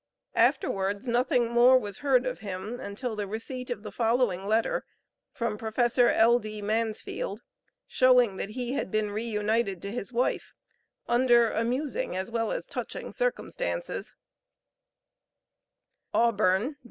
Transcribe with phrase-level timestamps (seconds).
[0.33, 4.83] Afterwards nothing more was heard of him, until the receipt of the following letter
[5.31, 5.77] from Prof.
[5.99, 6.63] L.D.
[6.63, 7.41] Mansfield,
[7.85, 10.55] showing that he had been reunited to his wife,
[11.07, 14.15] under amusing, as well as touching circumstances:
[16.15, 16.75] AUBURN, Dec.